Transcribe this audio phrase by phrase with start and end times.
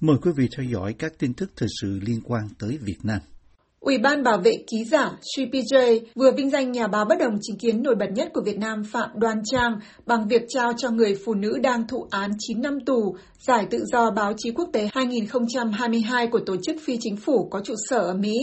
[0.00, 3.18] Mời quý vị theo dõi các tin tức thời sự liên quan tới Việt Nam.
[3.80, 7.58] Ủy ban bảo vệ ký giả CPJ vừa vinh danh nhà báo bất đồng chính
[7.58, 11.14] kiến nổi bật nhất của Việt Nam Phạm Đoan Trang bằng việc trao cho người
[11.24, 14.88] phụ nữ đang thụ án 9 năm tù Giải tự do báo chí quốc tế
[14.94, 18.34] 2022 của tổ chức phi chính phủ có trụ sở ở Mỹ.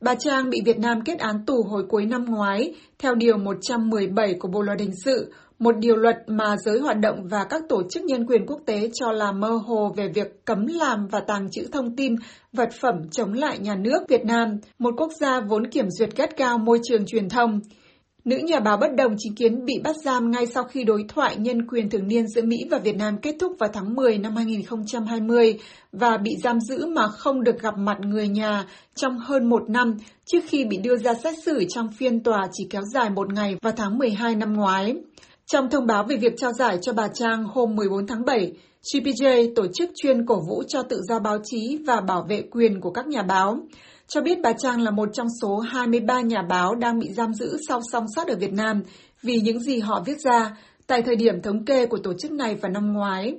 [0.00, 4.34] Bà Trang bị Việt Nam kết án tù hồi cuối năm ngoái theo Điều 117
[4.34, 7.82] của Bộ Luật Hình sự, một điều luật mà giới hoạt động và các tổ
[7.90, 11.50] chức nhân quyền quốc tế cho là mơ hồ về việc cấm làm và tàng
[11.50, 12.14] trữ thông tin,
[12.52, 14.48] vật phẩm chống lại nhà nước Việt Nam,
[14.78, 17.60] một quốc gia vốn kiểm duyệt gắt cao môi trường truyền thông.
[18.24, 21.36] Nữ nhà báo bất đồng chính kiến bị bắt giam ngay sau khi đối thoại
[21.36, 24.36] nhân quyền thường niên giữa Mỹ và Việt Nam kết thúc vào tháng 10 năm
[24.36, 25.58] 2020
[25.92, 29.96] và bị giam giữ mà không được gặp mặt người nhà trong hơn một năm
[30.24, 33.56] trước khi bị đưa ra xét xử trong phiên tòa chỉ kéo dài một ngày
[33.62, 34.94] vào tháng 12 năm ngoái.
[35.46, 38.52] Trong thông báo về việc trao giải cho bà Trang hôm 14 tháng 7,
[38.92, 42.80] CPJ, tổ chức chuyên cổ vũ cho tự do báo chí và bảo vệ quyền
[42.80, 43.58] của các nhà báo,
[44.08, 47.56] cho biết bà Trang là một trong số 23 nhà báo đang bị giam giữ
[47.68, 48.82] sau song sát ở Việt Nam
[49.22, 52.54] vì những gì họ viết ra tại thời điểm thống kê của tổ chức này
[52.54, 53.34] vào năm ngoái.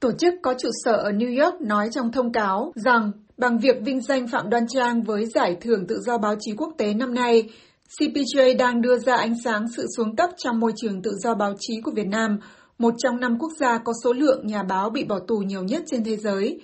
[0.00, 3.76] Tổ chức có trụ sở ở New York nói trong thông cáo rằng bằng việc
[3.84, 7.14] vinh danh Phạm Đoan Trang với giải thưởng tự do báo chí quốc tế năm
[7.14, 7.48] nay,
[7.98, 11.54] CPJ đang đưa ra ánh sáng sự xuống cấp trong môi trường tự do báo
[11.60, 12.38] chí của Việt Nam,
[12.78, 15.82] một trong năm quốc gia có số lượng nhà báo bị bỏ tù nhiều nhất
[15.86, 16.60] trên thế giới.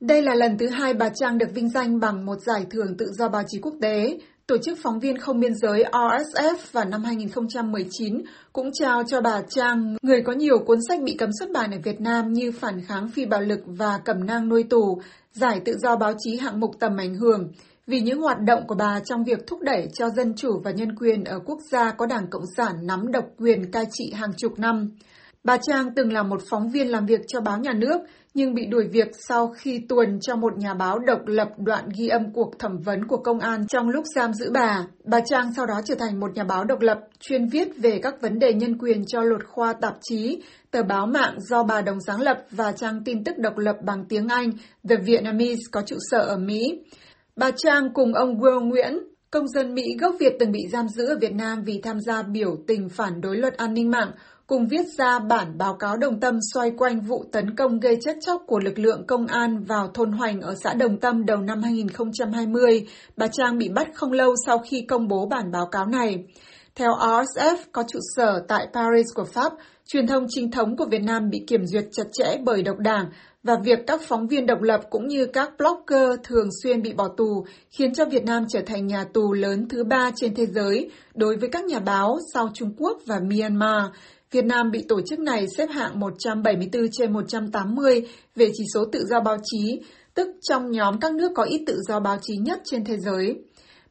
[0.00, 3.06] Đây là lần thứ hai bà Trang được vinh danh bằng một giải thưởng tự
[3.18, 4.18] do báo chí quốc tế.
[4.46, 9.42] Tổ chức phóng viên không biên giới RSF vào năm 2019 cũng trao cho bà
[9.48, 12.80] Trang, người có nhiều cuốn sách bị cấm xuất bản ở Việt Nam như Phản
[12.86, 15.00] kháng phi bạo lực và Cẩm nang nuôi tù,
[15.32, 17.52] giải tự do báo chí hạng mục tầm ảnh hưởng
[17.86, 20.96] vì những hoạt động của bà trong việc thúc đẩy cho dân chủ và nhân
[20.96, 24.58] quyền ở quốc gia có Đảng Cộng sản nắm độc quyền cai trị hàng chục
[24.58, 24.90] năm.
[25.44, 28.00] Bà Trang từng là một phóng viên làm việc cho báo nhà nước,
[28.34, 32.08] nhưng bị đuổi việc sau khi tuần cho một nhà báo độc lập đoạn ghi
[32.08, 34.86] âm cuộc thẩm vấn của công an trong lúc giam giữ bà.
[35.04, 38.14] Bà Trang sau đó trở thành một nhà báo độc lập, chuyên viết về các
[38.20, 41.98] vấn đề nhân quyền cho luật khoa tạp chí, tờ báo mạng do bà đồng
[42.06, 44.50] sáng lập và trang tin tức độc lập bằng tiếng Anh
[44.88, 46.62] The Vietnamese có trụ sở ở Mỹ.
[47.40, 48.98] Bà Trang cùng ông Will Nguyễn,
[49.30, 52.22] công dân Mỹ gốc Việt từng bị giam giữ ở Việt Nam vì tham gia
[52.22, 54.10] biểu tình phản đối luật an ninh mạng,
[54.46, 58.12] cùng viết ra bản báo cáo đồng tâm xoay quanh vụ tấn công gây chết
[58.26, 61.62] chóc của lực lượng công an vào thôn Hoành ở xã Đồng Tâm đầu năm
[61.62, 62.86] 2020.
[63.16, 66.24] Bà Trang bị bắt không lâu sau khi công bố bản báo cáo này.
[66.74, 69.52] Theo RSF có trụ sở tại Paris của Pháp,
[69.86, 73.10] truyền thông chính thống của Việt Nam bị kiểm duyệt chặt chẽ bởi độc đảng
[73.46, 77.08] và việc các phóng viên độc lập cũng như các blogger thường xuyên bị bỏ
[77.16, 80.90] tù khiến cho Việt Nam trở thành nhà tù lớn thứ ba trên thế giới
[81.14, 83.84] đối với các nhà báo sau Trung Quốc và Myanmar.
[84.30, 88.02] Việt Nam bị tổ chức này xếp hạng 174 trên 180
[88.36, 89.80] về chỉ số tự do báo chí,
[90.14, 93.36] tức trong nhóm các nước có ít tự do báo chí nhất trên thế giới.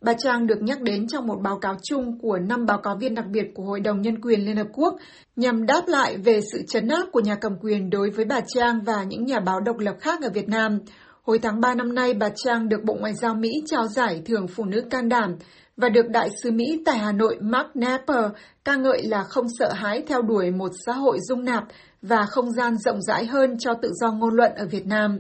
[0.02, 3.16] Bà Trang được nhắc đến trong một báo cáo chung của năm báo cáo viên
[3.16, 4.96] đặc biệt của Hội đồng Nhân quyền Liên Hợp Quốc
[5.36, 8.82] nhằm đáp lại về sự chấn áp của nhà cầm quyền đối với bà Trang
[8.82, 10.80] và những nhà báo độc lập khác ở Việt Nam.
[11.24, 14.48] Hồi tháng 3 năm nay, bà Trang được Bộ Ngoại giao Mỹ trao giải thưởng
[14.48, 15.36] Phụ nữ can đảm
[15.78, 18.26] và được Đại sứ Mỹ tại Hà Nội Mark Napper
[18.66, 21.64] ca ngợi là không sợ hãi theo đuổi một xã hội dung nạp
[22.02, 25.20] và không gian rộng rãi hơn cho tự do ngôn luận ở Việt Nam.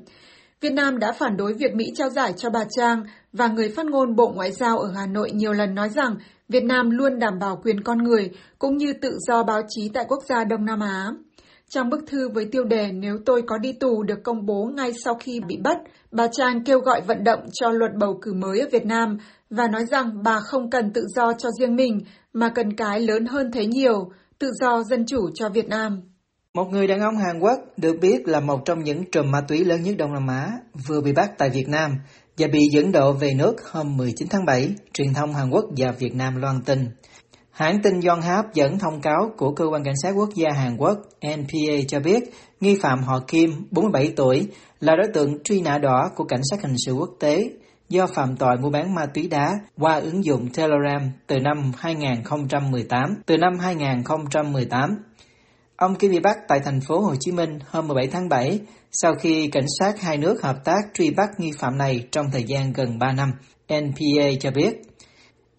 [0.61, 3.85] Việt Nam đã phản đối việc Mỹ trao giải cho bà Trang và người phát
[3.85, 6.15] ngôn Bộ Ngoại giao ở Hà Nội nhiều lần nói rằng
[6.49, 8.29] Việt Nam luôn đảm bảo quyền con người
[8.59, 11.11] cũng như tự do báo chí tại quốc gia Đông Nam Á.
[11.69, 14.93] Trong bức thư với tiêu đề Nếu tôi có đi tù được công bố ngay
[15.03, 15.77] sau khi bị bắt,
[16.11, 19.17] bà Trang kêu gọi vận động cho luật bầu cử mới ở Việt Nam
[19.49, 22.01] và nói rằng bà không cần tự do cho riêng mình
[22.33, 26.01] mà cần cái lớn hơn thế nhiều, tự do dân chủ cho Việt Nam.
[26.55, 29.65] Một người đàn ông Hàn Quốc được biết là một trong những trùm ma túy
[29.65, 30.51] lớn nhất Đông Nam Á
[30.87, 31.91] vừa bị bắt tại Việt Nam
[32.37, 35.91] và bị dẫn độ về nước hôm 19 tháng 7, truyền thông Hàn Quốc và
[35.91, 36.89] Việt Nam loan tin.
[37.51, 40.97] Hãng tin Yonhap dẫn thông cáo của Cơ quan Cảnh sát Quốc gia Hàn Quốc
[41.25, 42.23] NPA cho biết
[42.59, 44.47] nghi phạm họ Kim, 47 tuổi,
[44.79, 47.49] là đối tượng truy nã đỏ của Cảnh sát Hình sự Quốc tế
[47.89, 49.49] do phạm tội mua bán ma túy đá
[49.79, 53.01] qua ứng dụng Telegram từ năm 2018.
[53.25, 54.97] Từ năm 2018,
[55.77, 58.59] Ông Kim bị bắt tại thành phố Hồ Chí Minh hôm 17 tháng 7
[58.91, 62.43] sau khi cảnh sát hai nước hợp tác truy bắt nghi phạm này trong thời
[62.43, 63.31] gian gần 3 năm,
[63.73, 64.81] NPA cho biết.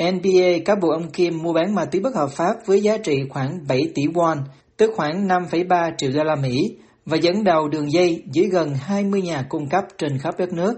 [0.02, 3.16] NPA cáo buộc ông Kim mua bán ma túy bất hợp pháp với giá trị
[3.30, 4.36] khoảng 7 tỷ won,
[4.76, 6.76] tức khoảng 5,3 triệu đô la Mỹ,
[7.06, 10.74] và dẫn đầu đường dây dưới gần 20 nhà cung cấp trên khắp đất nước.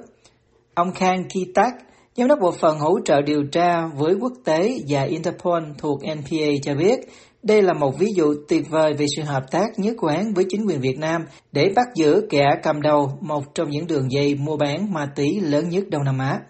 [0.74, 1.74] Ông Khang Kitak,
[2.16, 6.46] giám đốc bộ phận hỗ trợ điều tra với quốc tế và Interpol thuộc NPA
[6.62, 7.00] cho biết,
[7.42, 10.66] đây là một ví dụ tuyệt vời về sự hợp tác nhất quán với chính
[10.66, 14.56] quyền Việt Nam để bắt giữ kẻ cầm đầu một trong những đường dây mua
[14.56, 16.40] bán ma túy lớn nhất Đông Nam Á.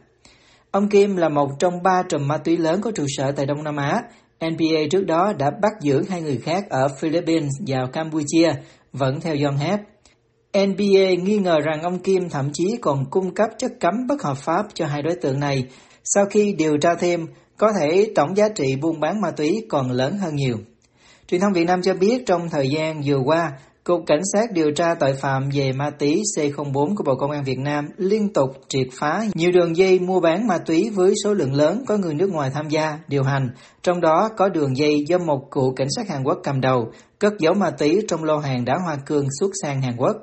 [0.70, 3.64] Ông Kim là một trong ba trùm ma túy lớn có trụ sở tại Đông
[3.64, 4.02] Nam Á.
[4.40, 8.52] NBA trước đó đã bắt giữ hai người khác ở Philippines và Campuchia,
[8.92, 9.80] vẫn theo John Hep.
[10.54, 14.36] NBA nghi ngờ rằng ông Kim thậm chí còn cung cấp chất cấm bất hợp
[14.36, 15.64] pháp cho hai đối tượng này.
[16.04, 17.26] Sau khi điều tra thêm,
[17.56, 20.56] có thể tổng giá trị buôn bán ma túy còn lớn hơn nhiều.
[21.30, 23.52] Truyền thông Việt Nam cho biết trong thời gian vừa qua,
[23.84, 27.44] Cục Cảnh sát điều tra tội phạm về ma túy C04 của Bộ Công an
[27.44, 31.34] Việt Nam liên tục triệt phá nhiều đường dây mua bán ma túy với số
[31.34, 33.50] lượng lớn có người nước ngoài tham gia, điều hành,
[33.82, 37.32] trong đó có đường dây do một cựu cảnh sát Hàn Quốc cầm đầu, cất
[37.38, 40.16] giấu ma túy trong lô hàng đá hoa cương xuất sang Hàn Quốc.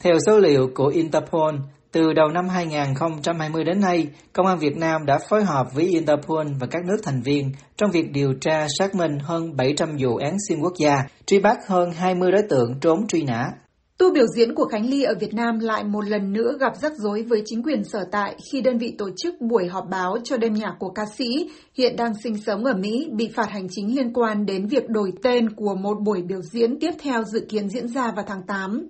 [0.00, 1.54] Theo số liệu của Interpol,
[1.94, 6.46] từ đầu năm 2020 đến nay, Công an Việt Nam đã phối hợp với Interpol
[6.60, 10.36] và các nước thành viên trong việc điều tra xác minh hơn 700 vụ án
[10.48, 10.96] xuyên quốc gia,
[11.26, 13.50] truy bắt hơn 20 đối tượng trốn truy nã.
[13.98, 16.92] Tu biểu diễn của Khánh Ly ở Việt Nam lại một lần nữa gặp rắc
[16.96, 20.36] rối với chính quyền sở tại khi đơn vị tổ chức buổi họp báo cho
[20.36, 23.96] đêm nhạc của ca sĩ hiện đang sinh sống ở Mỹ bị phạt hành chính
[23.96, 27.68] liên quan đến việc đổi tên của một buổi biểu diễn tiếp theo dự kiến
[27.68, 28.86] diễn ra vào tháng 8.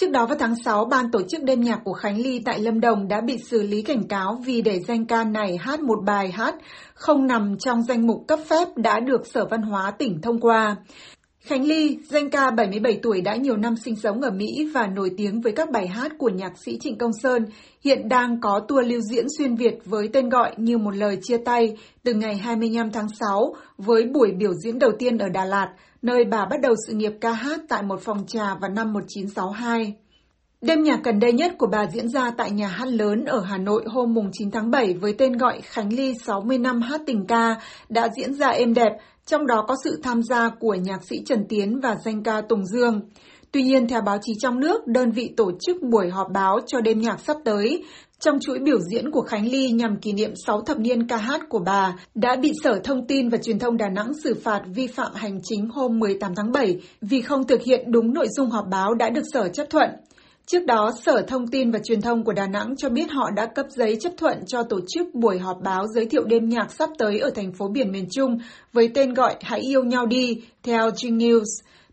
[0.00, 2.80] Trước đó vào tháng 6, ban tổ chức đêm nhạc của Khánh Ly tại Lâm
[2.80, 6.32] Đồng đã bị xử lý cảnh cáo vì để danh ca này hát một bài
[6.32, 6.54] hát
[6.94, 10.76] không nằm trong danh mục cấp phép đã được Sở Văn hóa tỉnh thông qua.
[11.46, 15.10] Khánh Ly, danh ca 77 tuổi đã nhiều năm sinh sống ở Mỹ và nổi
[15.16, 17.46] tiếng với các bài hát của nhạc sĩ Trịnh Công Sơn,
[17.84, 21.36] hiện đang có tour lưu diễn xuyên Việt với tên gọi như một lời chia
[21.36, 25.68] tay từ ngày 25 tháng 6 với buổi biểu diễn đầu tiên ở Đà Lạt,
[26.02, 29.94] nơi bà bắt đầu sự nghiệp ca hát tại một phòng trà vào năm 1962.
[30.60, 33.58] Đêm nhạc gần đây nhất của bà diễn ra tại nhà hát lớn ở Hà
[33.58, 37.26] Nội hôm mùng 9 tháng 7 với tên gọi Khánh Ly 60 năm hát tình
[37.26, 37.56] ca
[37.88, 38.92] đã diễn ra êm đẹp,
[39.26, 42.66] trong đó có sự tham gia của nhạc sĩ Trần Tiến và danh ca Tùng
[42.66, 43.00] Dương.
[43.52, 46.80] Tuy nhiên, theo báo chí trong nước, đơn vị tổ chức buổi họp báo cho
[46.80, 47.84] đêm nhạc sắp tới,
[48.18, 51.40] trong chuỗi biểu diễn của Khánh Ly nhằm kỷ niệm 6 thập niên ca hát
[51.48, 54.86] của bà, đã bị Sở Thông tin và Truyền thông Đà Nẵng xử phạt vi
[54.86, 58.66] phạm hành chính hôm 18 tháng 7 vì không thực hiện đúng nội dung họp
[58.70, 59.90] báo đã được Sở chấp thuận.
[60.46, 63.46] Trước đó, Sở Thông tin và Truyền thông của Đà Nẵng cho biết họ đã
[63.46, 66.90] cấp giấy chấp thuận cho tổ chức buổi họp báo giới thiệu đêm nhạc sắp
[66.98, 68.38] tới ở thành phố biển miền Trung
[68.72, 71.44] với tên gọi Hãy yêu nhau đi, theo G News.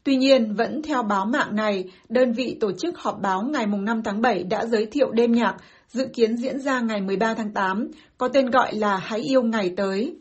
[0.03, 4.01] Tuy nhiên, vẫn theo báo mạng này, đơn vị tổ chức họp báo ngày 5
[4.03, 5.56] tháng 7 đã giới thiệu đêm nhạc,
[5.89, 9.73] dự kiến diễn ra ngày 13 tháng 8, có tên gọi là Hãy yêu ngày
[9.77, 10.15] tới.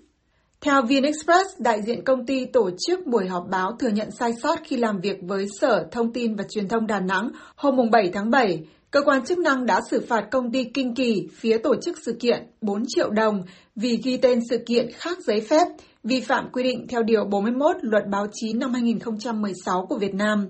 [0.65, 4.59] Theo VnExpress, đại diện công ty tổ chức buổi họp báo thừa nhận sai sót
[4.65, 8.31] khi làm việc với Sở Thông tin và Truyền thông Đà Nẵng hôm 7 tháng
[8.31, 8.61] 7.
[8.91, 12.17] Cơ quan chức năng đã xử phạt công ty Kinh Kỳ, phía tổ chức sự
[12.21, 13.43] kiện, 4 triệu đồng
[13.77, 15.67] vì ghi tên sự kiện khác giấy phép,
[16.05, 20.49] vi phạm quy định theo Điều 41 Luật Báo chí năm 2016 của Việt Nam.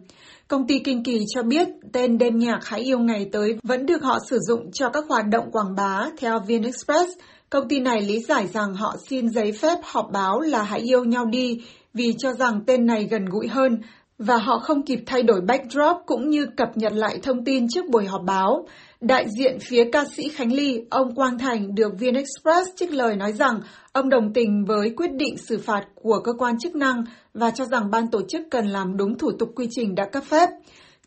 [0.48, 4.02] Công ty Kinh Kỳ cho biết tên đêm nhạc Hãy yêu ngày tới vẫn được
[4.02, 7.12] họ sử dụng cho các hoạt động quảng bá theo VnExpress.
[7.52, 11.04] Công ty này lý giải rằng họ xin giấy phép họp báo là Hãy yêu
[11.04, 11.64] nhau đi
[11.94, 13.80] vì cho rằng tên này gần gũi hơn
[14.18, 17.84] và họ không kịp thay đổi backdrop cũng như cập nhật lại thông tin trước
[17.90, 18.66] buổi họp báo.
[19.00, 23.32] Đại diện phía ca sĩ Khánh Ly, ông Quang Thành được VnExpress trích lời nói
[23.32, 23.60] rằng
[23.92, 27.04] ông đồng tình với quyết định xử phạt của cơ quan chức năng
[27.34, 30.24] và cho rằng ban tổ chức cần làm đúng thủ tục quy trình đã cấp
[30.24, 30.48] phép.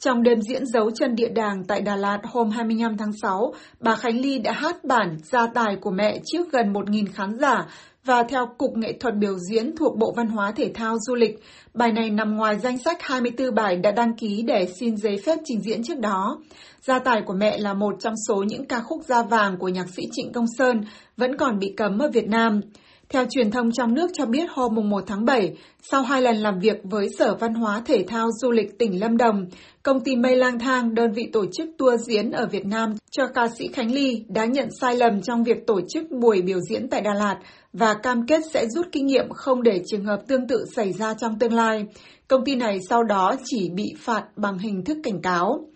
[0.06, 3.96] Trong đêm diễn dấu chân địa đàng tại Đà Lạt hôm 25 tháng 6, bà
[3.96, 7.66] Khánh Ly đã hát bản gia tài của mẹ trước gần 1.000 khán giả
[8.04, 11.40] và theo Cục Nghệ thuật biểu diễn thuộc Bộ Văn hóa Thể thao Du lịch.
[11.74, 15.40] Bài này nằm ngoài danh sách 24 bài đã đăng ký để xin giấy phép
[15.46, 16.38] trình diễn trước đó.
[16.82, 19.90] Gia tài của mẹ là một trong số những ca khúc da vàng của nhạc
[19.90, 20.82] sĩ Trịnh Công Sơn
[21.18, 22.62] vẫn còn bị cấm ở Việt Nam.
[23.10, 25.54] Theo truyền thông trong nước cho biết hôm 1 tháng 7,
[25.92, 29.18] sau hai lần làm việc với Sở Văn hóa Thể thao Du lịch tỉnh Lâm
[29.18, 29.46] Đồng,
[29.84, 33.28] công ty Mây Lang Thang, đơn vị tổ chức tour diễn ở Việt Nam cho
[33.28, 36.90] ca sĩ Khánh Ly đã nhận sai lầm trong việc tổ chức buổi biểu diễn
[36.90, 37.36] tại Đà Lạt
[37.74, 41.14] và cam kết sẽ rút kinh nghiệm không để trường hợp tương tự xảy ra
[41.14, 41.86] trong tương lai.
[42.28, 45.68] Công ty này sau đó chỉ bị phạt bằng hình thức cảnh cáo.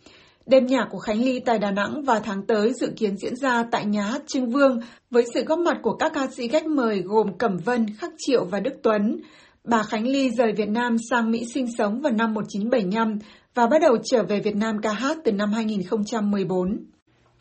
[0.49, 3.63] Đêm nhạc của Khánh Ly tại Đà Nẵng vào tháng tới dự kiến diễn ra
[3.71, 4.79] tại nhà hát Trưng Vương
[5.11, 8.45] với sự góp mặt của các ca sĩ khách mời gồm Cẩm Vân, Khắc Triệu
[8.45, 9.21] và Đức Tuấn.
[9.63, 13.19] Bà Khánh Ly rời Việt Nam sang Mỹ sinh sống vào năm 1975
[13.55, 16.85] và bắt đầu trở về Việt Nam ca hát từ năm 2014.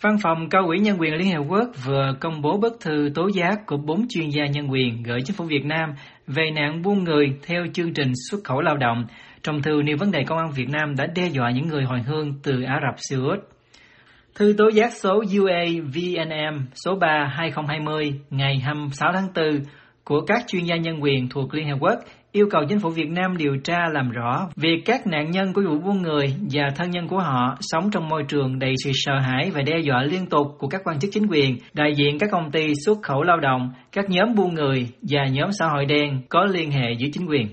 [0.00, 3.26] Văn phòng Cao ủy Nhân quyền Liên Hợp Quốc vừa công bố bức thư tố
[3.34, 5.94] giác của bốn chuyên gia nhân quyền gửi chính phủ Việt Nam
[6.26, 9.04] về nạn buôn người theo chương trình xuất khẩu lao động.
[9.42, 12.02] Trong thư nêu vấn đề công an Việt Nam đã đe dọa những người hồi
[12.06, 13.38] hương từ Ả Rập Xê Út.
[14.34, 19.60] Thư tố giác số UAVNM số 3 2020 ngày 26 tháng 4
[20.04, 21.98] của các chuyên gia nhân quyền thuộc Liên Hợp Quốc
[22.32, 25.62] yêu cầu chính phủ Việt Nam điều tra làm rõ việc các nạn nhân của
[25.68, 29.18] vụ buôn người và thân nhân của họ sống trong môi trường đầy sự sợ
[29.18, 32.28] hãi và đe dọa liên tục của các quan chức chính quyền, đại diện các
[32.32, 36.22] công ty xuất khẩu lao động, các nhóm buôn người và nhóm xã hội đen
[36.28, 37.46] có liên hệ với chính quyền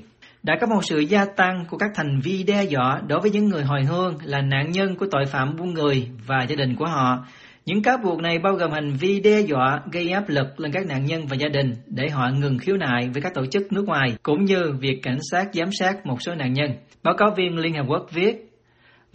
[0.45, 3.45] đã có một sự gia tăng của các thành vi đe dọa đối với những
[3.45, 6.85] người hồi hương là nạn nhân của tội phạm buôn người và gia đình của
[6.85, 7.25] họ.
[7.65, 10.85] Những cáo buộc này bao gồm hành vi đe dọa gây áp lực lên các
[10.85, 13.85] nạn nhân và gia đình để họ ngừng khiếu nại với các tổ chức nước
[13.85, 16.71] ngoài, cũng như việc cảnh sát giám sát một số nạn nhân.
[17.03, 18.54] Báo cáo viên Liên Hợp Quốc viết,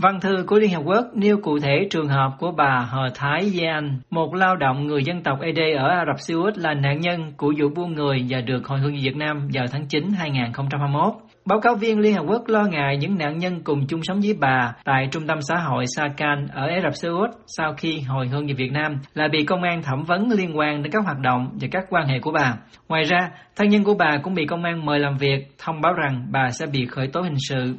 [0.03, 3.51] Văn thư của Liên Hợp Quốc nêu cụ thể trường hợp của bà Hờ Thái
[3.51, 7.01] Gian, một lao động người dân tộc ED ở Ả Rập Xê Út là nạn
[7.01, 10.13] nhân của vụ buôn người và được hồi hương về Việt Nam vào tháng 9
[10.19, 11.15] 2021.
[11.45, 14.37] Báo cáo viên Liên Hợp Quốc lo ngại những nạn nhân cùng chung sống với
[14.41, 18.29] bà tại trung tâm xã hội Sakan ở Ả Rập Xê Út sau khi hồi
[18.29, 21.19] hương về Việt Nam là bị công an thẩm vấn liên quan đến các hoạt
[21.19, 22.55] động và các quan hệ của bà.
[22.89, 25.93] Ngoài ra, thân nhân của bà cũng bị công an mời làm việc, thông báo
[25.93, 27.77] rằng bà sẽ bị khởi tố hình sự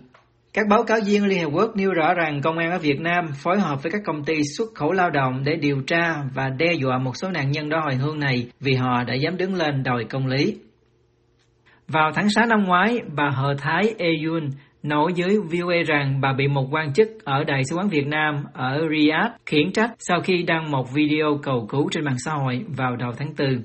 [0.54, 3.26] các báo cáo viên Liên Hợp Quốc nêu rõ rằng công an ở Việt Nam
[3.44, 6.74] phối hợp với các công ty xuất khẩu lao động để điều tra và đe
[6.74, 9.84] dọa một số nạn nhân đó hồi hương này vì họ đã dám đứng lên
[9.84, 10.58] đòi công lý.
[11.88, 14.50] Vào tháng 6 năm ngoái, bà Hờ Thái Eyun
[14.84, 18.44] nổi với VOA rằng bà bị một quan chức ở Đại sứ quán Việt Nam
[18.54, 22.66] ở Riyadh khiển trách sau khi đăng một video cầu cứu trên mạng xã hội
[22.78, 23.62] vào đầu tháng 4.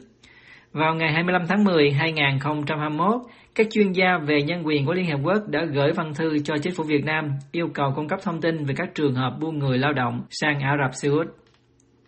[0.76, 3.20] Vào ngày 25 tháng 10, 2021,
[3.54, 6.54] các chuyên gia về nhân quyền của Liên Hợp Quốc đã gửi văn thư cho
[6.62, 9.58] chính phủ Việt Nam yêu cầu cung cấp thông tin về các trường hợp buôn
[9.58, 11.26] người lao động sang Ả Rập Xê Út.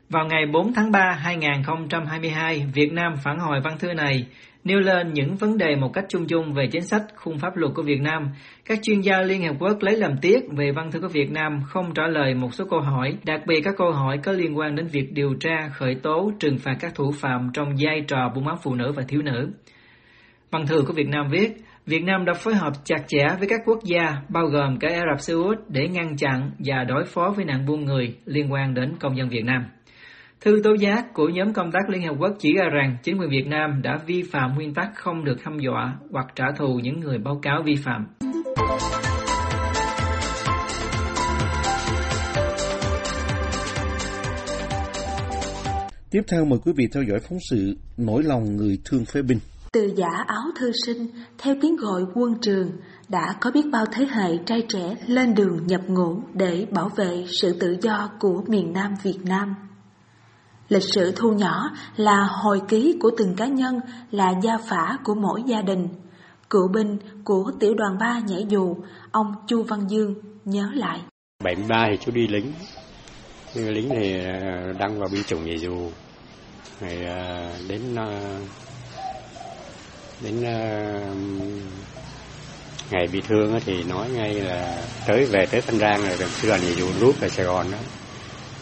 [0.08, 4.26] Vào ngày 4 tháng 3, 2022, Việt Nam phản hồi văn thư này,
[4.68, 7.72] nêu lên những vấn đề một cách chung chung về chính sách khung pháp luật
[7.74, 8.28] của Việt Nam.
[8.64, 11.60] Các chuyên gia Liên Hợp Quốc lấy làm tiếc về văn thư của Việt Nam
[11.66, 14.74] không trả lời một số câu hỏi, đặc biệt các câu hỏi có liên quan
[14.74, 18.44] đến việc điều tra, khởi tố, trừng phạt các thủ phạm trong vai trò buôn
[18.44, 19.50] bán phụ nữ và thiếu nữ.
[20.50, 21.50] Văn thư của Việt Nam viết,
[21.86, 25.02] Việt Nam đã phối hợp chặt chẽ với các quốc gia, bao gồm cả Ả
[25.10, 28.74] Rập Xê Út, để ngăn chặn và đối phó với nạn buôn người liên quan
[28.74, 29.64] đến công dân Việt Nam.
[30.40, 33.30] Thư tố giác của nhóm công tác Liên Hợp Quốc chỉ ra rằng chính quyền
[33.30, 37.00] Việt Nam đã vi phạm nguyên tắc không được hăm dọa hoặc trả thù những
[37.00, 38.06] người báo cáo vi phạm.
[46.10, 49.38] Tiếp theo mời quý vị theo dõi phóng sự Nỗi lòng người thương phế binh.
[49.72, 51.06] Từ giả áo thư sinh,
[51.38, 52.70] theo tiếng gọi quân trường,
[53.08, 57.24] đã có biết bao thế hệ trai trẻ lên đường nhập ngũ để bảo vệ
[57.42, 59.54] sự tự do của miền Nam Việt Nam.
[60.68, 65.14] Lịch sử thu nhỏ là hồi ký của từng cá nhân, là gia phả của
[65.14, 65.88] mỗi gia đình.
[66.50, 68.76] Cựu binh của tiểu đoàn 3 nhảy dù,
[69.10, 71.00] ông Chu Văn Dương nhớ lại.
[71.44, 72.52] 73 thì chú đi lính,
[73.54, 75.90] lính thì ờ, đăng vào binh chủng nhảy dù.
[76.80, 78.40] Rồi ờ, đến ờ,
[80.20, 80.42] đến
[82.90, 86.60] ngày bị thương thì nói ngay là tới về tới Phan Rang rồi sư đoàn
[86.62, 87.78] nhảy dù rút về Sài Gòn đó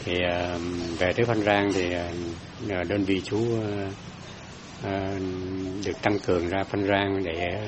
[0.06, 0.58] thì ờ,
[0.98, 1.92] về tới Phan Rang thì
[2.68, 3.38] ờ, đơn vị chú
[4.82, 5.18] ờ,
[5.86, 7.58] được tăng cường ra Phan Rang để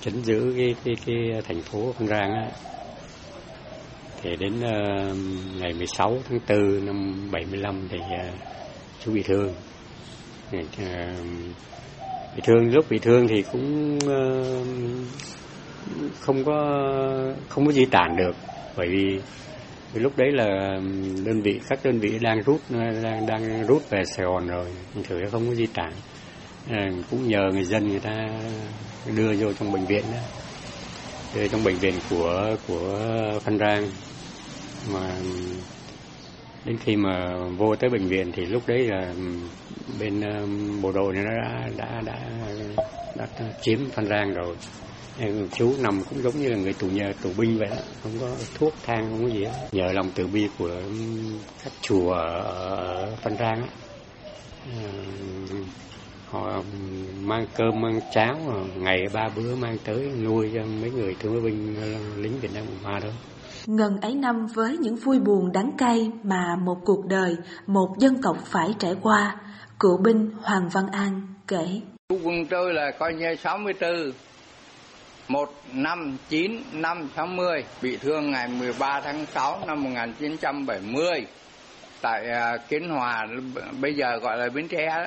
[0.00, 2.48] chấn giữ cái cái cái thành phố Phan Rang á.
[4.22, 4.60] Thì đến
[5.60, 7.98] ngày 16 tháng 4 năm 75 thì
[9.04, 9.54] chú bị thương.
[10.52, 13.98] Bị thương, lúc bị thương thì cũng
[16.20, 16.60] không có
[17.48, 18.36] không có di tản được
[18.76, 19.20] bởi vì
[19.94, 20.80] thì lúc đấy là
[21.24, 24.66] đơn vị các đơn vị đang rút ờ, đang đang rút về Sài Gòn rồi
[25.04, 25.92] thử không có di tản.
[26.70, 28.28] À, cũng nhờ người dân người ta
[29.16, 30.18] đưa vô trong bệnh viện đó.
[31.34, 33.00] Đưa trong bệnh viện của của
[33.42, 33.84] Phan Rang.
[34.92, 35.16] Mà
[36.64, 39.14] đến khi mà vô tới bệnh viện thì lúc đấy là
[40.00, 40.20] bên
[40.82, 42.18] bộ đội nó đã đã đã,
[43.16, 44.56] đã, đã chiếm Phan Rang rồi
[45.52, 47.76] chú nằm cũng giống như là người tù nhà tù binh vậy đó.
[48.02, 48.28] Không có
[48.58, 49.68] thuốc thang không có gì hết.
[49.72, 50.70] Nhờ lòng từ bi của
[51.64, 53.68] các chùa ở Phan Rang á.
[56.30, 56.62] Họ
[57.20, 58.36] mang cơm mang cháo
[58.76, 61.76] ngày ba bữa mang tới nuôi cho mấy người thương binh
[62.16, 63.12] lính Việt Nam Cộng Hòa thôi.
[63.66, 68.22] Ngần ấy năm với những vui buồn đắng cay mà một cuộc đời, một dân
[68.22, 69.36] tộc phải trải qua,
[69.80, 71.80] cựu binh Hoàng Văn An kể.
[72.24, 74.12] Quân tôi là coi như 64,
[75.28, 81.26] một năm chín năm sáu mươi bị thương ngày 13 tháng 6 năm 1970
[82.00, 83.26] tại à, Kiến Hòa,
[83.80, 85.06] bây giờ gọi là Bến Tre đó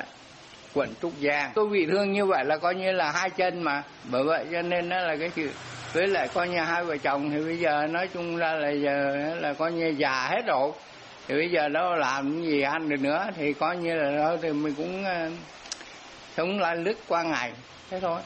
[0.74, 1.50] quận Trúc Giang.
[1.54, 3.82] Tôi bị thương như vậy là coi như là hai chân mà.
[4.04, 5.50] Bởi vậy cho nên đó là cái chuyện
[5.92, 9.16] với lại coi như hai vợ chồng thì bây giờ nói chung ra là giờ
[9.40, 10.72] là coi như già hết rồi.
[11.28, 14.52] Thì bây giờ đâu làm gì ăn được nữa, thì coi như là đó thì
[14.52, 15.30] mình cũng à,
[16.36, 17.52] sống lại lứt qua ngày.
[17.90, 18.20] Thế thôi.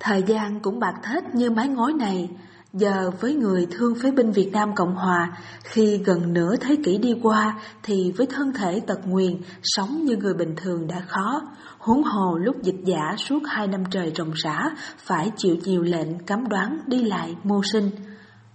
[0.00, 2.28] Thời gian cũng bạc thết như mái ngói này,
[2.72, 6.98] giờ với người thương phế binh Việt Nam Cộng Hòa, khi gần nửa thế kỷ
[6.98, 11.40] đi qua thì với thân thể tật nguyền, sống như người bình thường đã khó.
[11.78, 16.18] Huống hồ lúc dịch giả suốt hai năm trời ròng rã, phải chịu nhiều lệnh
[16.18, 17.90] cấm đoán đi lại mưu sinh.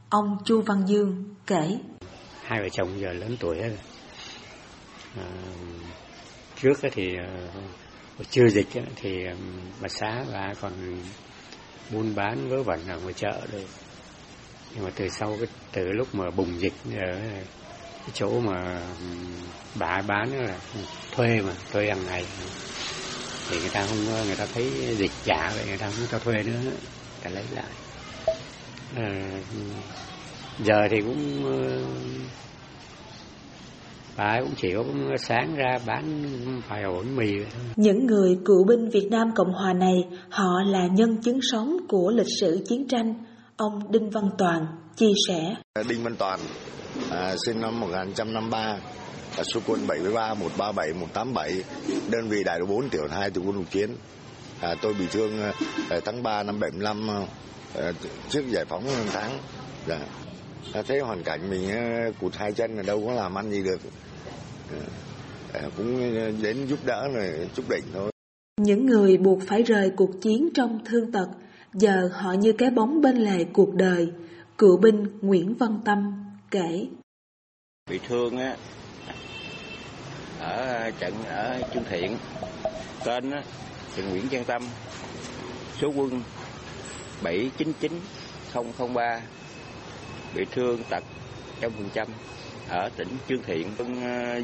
[0.09, 1.79] Ông Chu Văn Dương kể.
[2.43, 3.77] Hai vợ chồng giờ lớn tuổi rồi.
[5.17, 5.27] À,
[6.61, 7.29] trước thì à,
[8.29, 9.09] chưa dịch thì
[9.81, 10.73] bà xá bà còn
[11.91, 13.67] buôn bán vớ vẩn ở ngoài chợ được
[14.75, 17.19] nhưng mà từ sau cái từ lúc mà bùng dịch ở
[18.05, 18.81] cái chỗ mà
[19.75, 20.57] bà bán là
[21.11, 22.25] thuê mà thuê hàng ngày.
[23.49, 26.43] Thì người ta không người ta thấy dịch giả vậy người ta không cho thuê
[26.43, 26.71] nữa
[27.23, 27.71] ta lấy lại.
[28.95, 29.09] À,
[30.59, 31.43] giờ thì cũng
[34.17, 34.83] bà ấy cũng chỉ có
[35.17, 36.25] sáng ra bán
[36.69, 37.61] vài ổn mì thôi.
[37.75, 39.95] Những người cựu binh Việt Nam Cộng Hòa này,
[40.29, 43.13] họ là nhân chứng sống của lịch sử chiến tranh.
[43.57, 44.65] Ông Đinh Văn Toàn
[44.95, 45.55] chia sẻ.
[45.89, 46.39] Đinh Văn Toàn,
[47.11, 48.57] à, sinh năm 1953,
[49.37, 51.63] à, số quân 73, 137, 187,
[52.11, 53.95] đơn vị đại đội 4 tiểu 2 từ quân lục chiến.
[54.61, 55.41] À, tôi bị thương
[55.89, 57.09] à, tháng 3 năm 75
[57.75, 57.91] à,
[58.29, 59.31] trước giải phóng tháng.
[59.87, 59.99] Dạ.
[60.73, 63.63] À, thấy hoàn cảnh mình à, cụt hai chân là đâu có làm ăn gì
[63.63, 63.81] được.
[65.53, 68.11] À, cũng đến giúp đỡ rồi chúc định thôi.
[68.61, 71.27] Những người buộc phải rời cuộc chiến trong thương tật,
[71.73, 74.11] giờ họ như cái bóng bên lề cuộc đời.
[74.57, 76.87] Cựu binh Nguyễn Văn Tâm kể.
[77.89, 78.55] Bị thương á,
[80.39, 82.17] ở trận ở Trung Thiện,
[83.05, 83.43] tên á,
[83.95, 84.63] thì Nguyễn Văn Tâm,
[85.81, 86.21] số quân
[87.23, 89.21] 799003,
[90.35, 91.03] bị thương tật
[91.61, 92.07] trăm phần trăm
[92.69, 93.67] ở tỉnh Trương Thiện,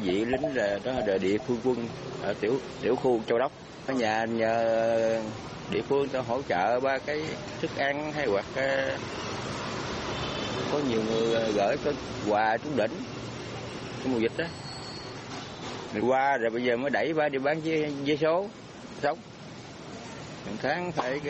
[0.02, 1.88] vị ờ, lính là đó là địa phương quân
[2.22, 3.52] ở tiểu tiểu khu Châu Đốc.
[3.86, 5.22] Ở nhà nhờ
[5.70, 7.22] địa phương ta hỗ trợ ba cái
[7.60, 8.96] thức ăn hay hoặc ờ,
[10.72, 11.92] có nhiều người ờ, gửi có
[12.28, 12.92] quà trúng đỉnh
[14.02, 14.44] trong mùa dịch đó
[15.94, 18.46] mình qua rồi bây giờ mới đẩy ba đi bán vé, vé số
[19.02, 19.18] sống.
[20.46, 21.20] Một tháng phải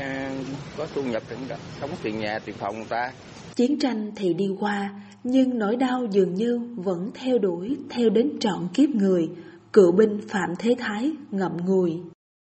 [0.77, 3.13] có thu nhập để sống tiền nhà tiền phòng người ta
[3.59, 4.91] chiến tranh thì đi qua
[5.25, 9.29] nhưng nỗi đau dường như vẫn theo đuổi theo đến trọn kiếp người.
[9.73, 11.93] Cựu binh phạm thế thái ngậm ngùi.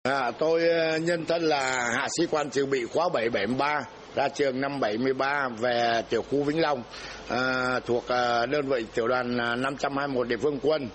[0.03, 3.81] À, tôi ờ, nhân thân là hạ sĩ quan trường bị khóa 773
[4.15, 6.83] ra trường năm 73 về tiểu khu Vĩnh Long
[7.29, 10.89] à, thuộc à, đơn vị tiểu đoàn 521 địa phương quân.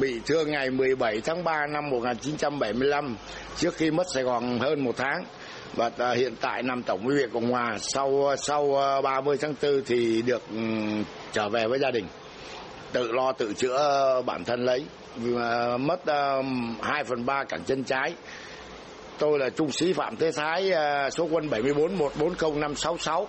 [0.00, 3.16] Bị thương ngày 17 tháng 3 năm 1975
[3.56, 5.24] trước khi mất Sài Gòn hơn một tháng
[5.74, 9.36] và à, hiện tại nằm tổng với viện Cộng Hòa sau à, sau à, 30
[9.40, 10.58] tháng 4 thì được ừ,
[11.32, 12.06] trở về với gia đình.
[12.92, 14.84] Tự lo tự chữa bản thân lấy.
[15.78, 16.00] Mất
[16.82, 18.14] 2 phần 3 cẳng chân trái.
[19.18, 23.26] Tôi là trung sĩ Phạm Thế Thái, à, số quân 74 140566.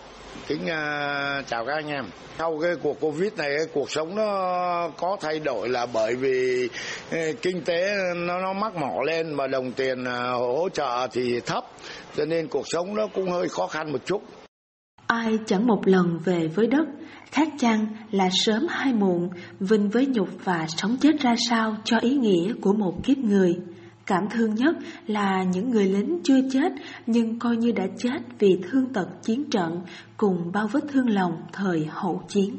[0.47, 2.05] Kính uh, chào các anh em.
[2.37, 6.69] Sau cái cuộc Covid này, cái cuộc sống nó có thay đổi là bởi vì
[7.11, 11.63] à, kinh tế nó nó mắc mỏ lên mà đồng tiền hỗ trợ thì thấp,
[12.15, 14.21] cho nên cuộc sống nó cũng hơi khó khăn một chút.
[15.07, 16.85] Ai chẳng một lần về với đất,
[17.31, 21.97] khác chăng là sớm hay muộn, vinh với nhục và sống chết ra sao cho
[22.01, 23.55] ý nghĩa của một kiếp người.
[24.07, 24.75] Cảm thương nhất
[25.07, 26.71] là những người lính chưa chết,
[27.05, 29.81] nhưng coi như đã chết vì thương tật chiến trận
[30.17, 32.57] cùng bao vết thương lòng thời hậu chiến.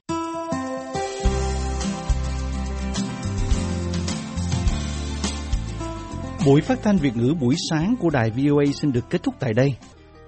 [6.47, 9.55] Buổi phát thanh Việt ngữ buổi sáng của đài VOA xin được kết thúc tại
[9.55, 9.77] đây.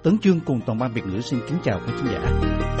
[0.03, 2.80] Tấn Chương cùng toàn ban Việt ngữ xin kính chào các khán giả.